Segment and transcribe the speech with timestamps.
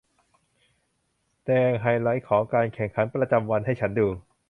[1.35, 4.07] แสดงไฮไลท์ของการแข่งขันประจำวันให้ฉันดู